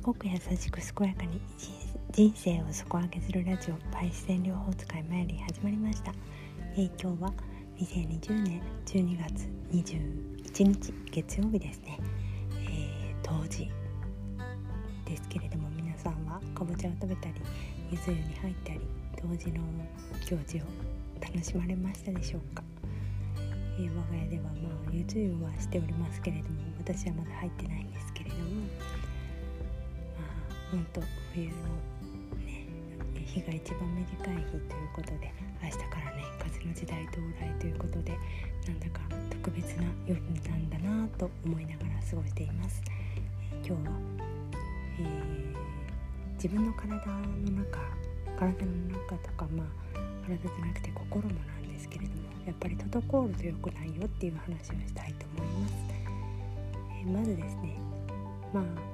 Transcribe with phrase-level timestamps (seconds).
[0.00, 1.38] 賢く優しく健やかに
[2.10, 6.14] 人生を底上げするラジオパイセン療法使いマイリー始まりました、
[6.74, 7.32] えー、今日は
[7.78, 11.98] 2020年12月21日月曜日ですね、
[12.66, 13.70] えー、当時
[15.04, 17.34] ですけれども皆さんはかぼちゃを食べたり
[17.90, 18.80] ゆず湯に入ったり
[19.16, 19.60] 当時の
[20.24, 20.60] 行事を
[21.20, 22.62] 楽しまれましたでしょうか、
[23.78, 28.42] えー、我が家ではまあゆず湯はしておりますけれども私はまだ入ってないんですけれども
[30.70, 31.00] 本当
[31.34, 31.52] 冬の
[32.38, 32.66] ね
[33.26, 38.12] 日が一番短い日ということで明日からね風の時代到来ということで
[38.66, 42.82] なんだか特別な夜なんだなと思いながら過ごしています、
[43.64, 43.78] 今日は、
[45.00, 47.78] えー、自分の体の中
[48.38, 49.66] 体の中とかまあ
[50.26, 57.76] 体じゃなくて心もなんですけれどもやっぱり滞ると良くないよっていう話をしたいと思います、えー、まずですね
[58.52, 58.89] まあ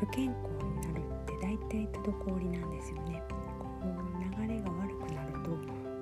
[0.00, 3.22] 不健康になるって大体滞りなんですよね。
[3.58, 5.50] こう流れが悪くなると、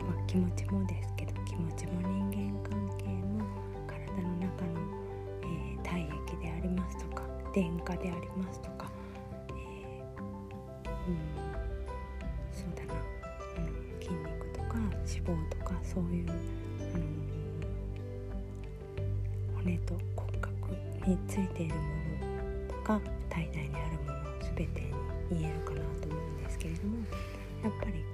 [0.04, 3.44] まあ、気持ちもですけど気持ちも人間関係も
[3.86, 4.80] 体の中の、
[5.42, 8.90] えー、体液でありますとか電荷でありますとか、
[9.50, 11.10] えー、う
[11.44, 11.48] ん
[14.00, 16.32] 筋肉とか脂肪とかそういう、あ
[16.98, 17.04] の
[19.56, 20.54] 骨と骨格
[21.06, 23.00] についているものとか
[23.38, 24.24] 体内にあるもの
[24.56, 24.80] 全て
[25.30, 26.96] に言えるかなと思うんですけれども
[27.62, 28.04] やっぱり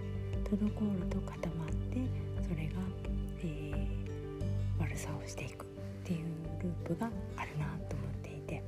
[0.45, 1.97] 滞ると固まって
[2.43, 2.73] それが、
[3.41, 5.69] えー、悪さをしていくっ
[6.05, 6.19] ていう
[6.63, 8.63] ループがあるなと思っていて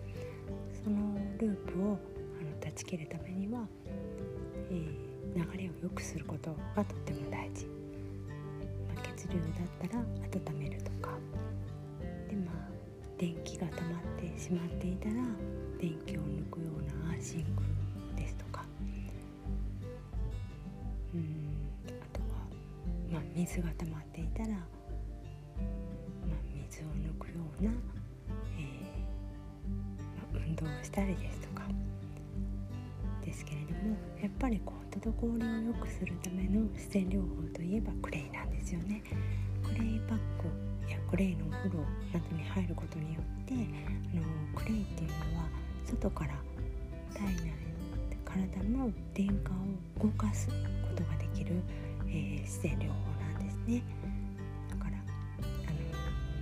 [0.82, 0.96] その
[1.38, 1.98] ループを
[2.40, 3.60] あの断ち切るためには、
[4.70, 7.66] えー、流れを良くすることがとっても大事。
[9.16, 10.02] 血流だったら
[10.52, 11.10] 温めるとか。
[12.28, 12.76] でまあ
[13.18, 15.14] 電気が溜まってしまっていたら
[15.80, 16.15] 電気
[23.46, 24.58] 水が溜まっていたら、まあ、
[26.68, 27.70] 水を抜くような、
[28.58, 31.62] えーまあ、運動をしたりですとか
[33.24, 39.02] ですけれどもやっぱりこう滞りを良くするための自然療法といえばクレイなんですよね。
[39.62, 41.78] クレイパックやクレイのお風呂
[42.12, 43.56] などに入ることによってあ
[44.16, 44.22] の
[44.56, 45.48] クレイっていうのは
[45.84, 46.34] 外から
[47.14, 47.66] 体内
[48.24, 50.54] 体の電荷を動かすこ
[50.96, 51.62] とができる、
[52.08, 53.15] えー、自然療法
[53.66, 53.82] ね。
[54.70, 55.00] だからあ
[55.42, 55.78] の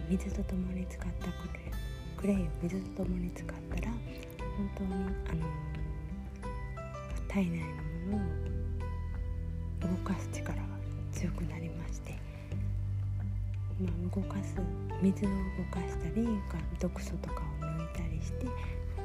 [0.08, 1.72] 水と共に使ったクレイ
[2.16, 3.90] クレイを水と共に使ったら
[4.56, 5.42] 本当にあの
[7.28, 8.24] 体内のもの
[9.88, 10.62] を動かす力が
[11.12, 12.16] 強くなりまして、
[13.80, 14.54] まあ、動かす
[15.02, 15.34] 水を動
[15.70, 16.28] かしたり
[16.78, 18.52] 毒素とかを抜いたりしてこ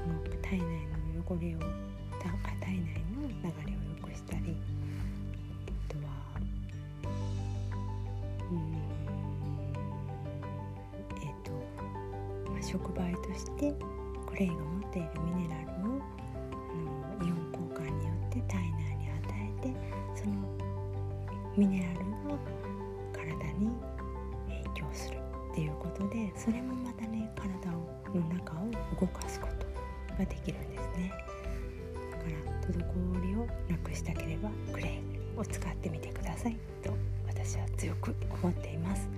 [0.08, 1.60] の体内の汚れを
[2.62, 2.99] 体内
[12.70, 13.74] 触媒として
[14.28, 16.02] クレイが持っているミネラルを
[16.70, 19.20] あのイオン交換によって体内に与
[19.58, 19.76] えて
[20.16, 20.36] その
[21.58, 22.38] ミネラルが
[23.12, 23.72] 体に
[24.70, 25.18] 影響する
[25.52, 27.90] っていうことでそれもまたね体の
[28.30, 28.70] 中を
[29.02, 29.66] 動かすこと
[30.20, 31.12] ができるんですね。
[32.12, 32.30] だから
[32.68, 36.94] 滞りをなくしたければクレイを使ってみてくださいと
[37.28, 38.14] 私は強く
[38.44, 39.10] 思っています、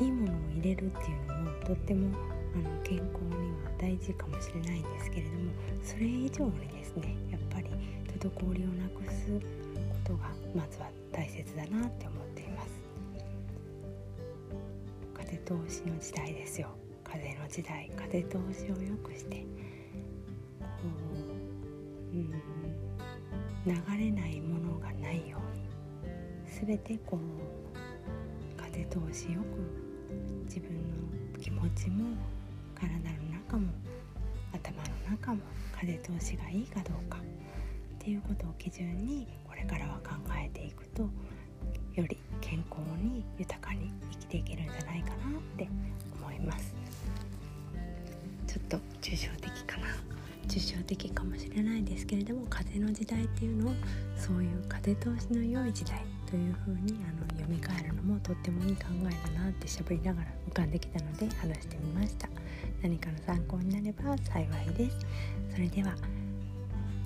[0.00, 2.08] うん、いいものを入れるっていうのもとっても
[2.54, 5.52] あの健康には大事かもしれないんですけれども
[5.82, 7.66] それ以上にですねやっぱり
[8.18, 12.68] 滞りをなくすことがまずは大切だなって思っています。
[15.14, 16.68] 風通しの時代ですよ。
[17.04, 17.90] 風の時代。
[17.96, 19.36] 風通しを良くして
[20.60, 20.66] こ
[22.12, 22.30] う、うん、
[23.66, 27.20] 流れないものがないように全てこう
[28.60, 29.91] 風通しよく
[30.44, 30.68] 自分
[31.32, 32.16] の気持ちも
[32.74, 32.98] 体の
[33.32, 33.72] 中も
[34.52, 34.76] 頭
[35.06, 35.40] の中も
[35.78, 37.22] 風通しがいいかどうかっ
[37.98, 41.02] ていうことを基準にこれからは考えていくと
[41.94, 45.68] より健康に豊かに生きていけるんじゃないかなって
[46.20, 46.74] 思います。
[48.46, 49.86] ちょっと抽象的かな
[50.46, 53.74] 抽象的かもしれないですけれども風の時代っていうのを
[54.16, 57.91] そういう風通しの良い時代というふうにあの読み替える
[58.22, 62.28] とってもいい考えだなってしゃべりながら浮かんできたので話してみました。
[62.82, 64.96] 何かの参考になれば幸いです。
[65.52, 65.94] それでは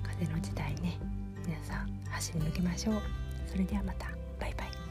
[0.03, 0.97] 風の時代ね。
[1.45, 3.01] 皆さん走り抜けましょう。
[3.47, 4.07] それではまた。
[4.39, 4.86] バイバイ。